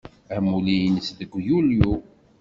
Amulli-nnes 0.35 1.07
deg 1.19 1.31
Yulyu. 1.47 1.93